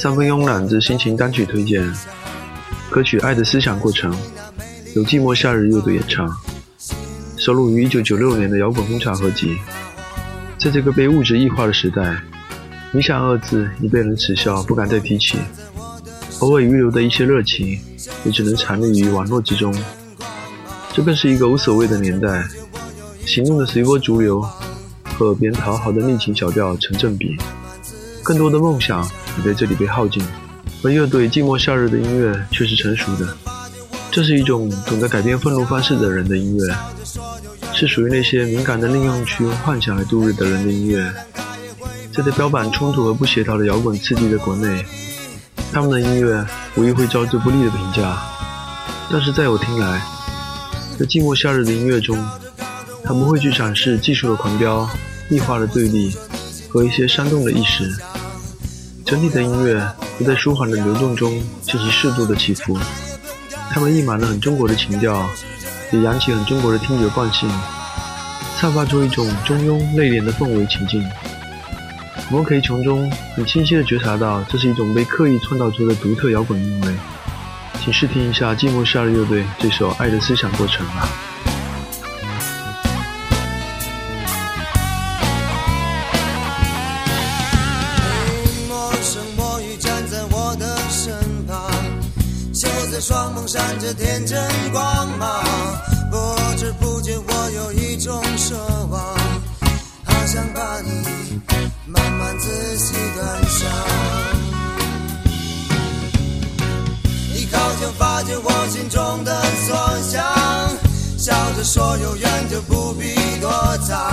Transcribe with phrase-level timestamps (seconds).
[0.00, 1.84] 三分慵懒之心情单曲推荐，
[2.88, 4.12] 歌曲《爱的思想过程》
[4.94, 6.28] 由寂寞夏日乐队演唱，
[7.48, 9.56] 收录于1996年的摇滚风潮合集。
[10.58, 12.22] 在这个被物质异化的时代，
[12.92, 15.38] 理想二字已被人耻笑，不敢再提起。
[16.40, 17.80] 偶尔遗留的一些热情，
[18.22, 19.74] 也只能残留于网络之中。
[20.92, 22.46] 这更是一个无所谓的年代，
[23.24, 24.46] 行动的随波逐流
[25.16, 27.34] 和别人讨好的逆情小调成正比。
[28.22, 29.02] 更多的梦想
[29.38, 29.44] 也。
[29.44, 30.22] 在这里被耗尽，
[30.84, 33.34] 而乐队寂寞夏日的音乐却是成熟的。
[34.10, 36.74] 这是一种懂得改变愤怒方式的人的音乐，
[37.78, 41.14] 是属于那些敏感的利用去幻想来度日的人的音乐。
[42.12, 44.84] 在这标榜冲突和不协调的摇滚刺激的国内，
[45.72, 48.20] 他们的音乐无疑会招致不利的评价。
[49.12, 50.02] 但是在我听来，
[50.98, 52.18] 在寂寞夏日的音乐中，
[53.04, 54.90] 他们会去展示技术的狂飙、
[55.30, 56.12] 异化的对立
[56.68, 57.88] 和一些煽动的意识。
[59.04, 62.76] 整体的音乐都在舒缓的流动中进行适度的起伏，
[63.70, 65.24] 他们溢满了很中国的情调，
[65.90, 67.48] 也扬起很中国的听觉惯性，
[68.56, 71.04] 散发出一种中庸内敛的氛围情境。
[72.30, 76.94] 我们可以从中很清晰的觉察到，这是一种被刻意创造出的独特摇滚韵味。
[77.80, 81.08] 请试听一下寂寞夏日乐队这首《爱的思想过程》吧。
[93.00, 95.44] 双眸闪着天真光芒，
[96.10, 96.16] 不
[96.56, 98.54] 知不觉我有一种奢
[98.90, 99.00] 望，
[100.04, 101.40] 好想把你
[101.86, 103.68] 慢慢仔细端详。
[107.32, 110.24] 你靠近，发觉我心中的所想，
[111.16, 113.48] 笑着说永远就不必躲
[113.86, 114.12] 藏。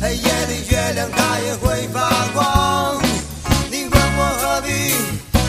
[0.00, 3.00] 黑夜里月亮它也会发光，
[3.70, 4.92] 你问我何必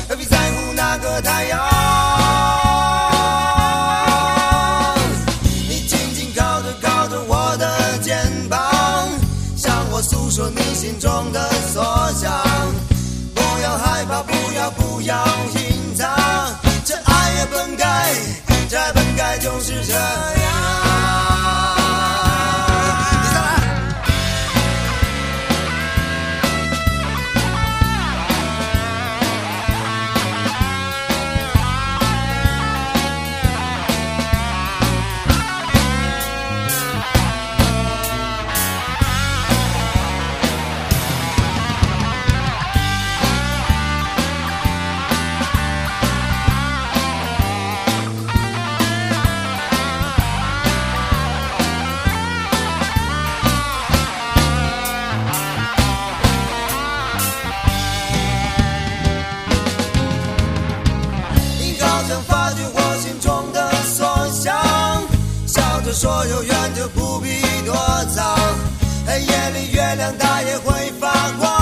[0.07, 1.68] 何必在乎那个太阳？
[19.69, 20.38] 该就
[65.99, 67.75] 所有怨就不必躲
[68.15, 68.33] 藏，
[69.05, 71.58] 黑夜里月亮它也会发光。